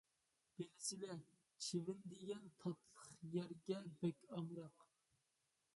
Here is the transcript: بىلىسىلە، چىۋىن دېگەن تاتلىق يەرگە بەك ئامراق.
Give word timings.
بىلىسىلە، 0.59 1.17
چىۋىن 1.65 1.99
دېگەن 2.15 2.49
تاتلىق 2.63 3.13
يەرگە 3.37 3.81
بەك 4.03 4.29
ئامراق. 4.33 4.93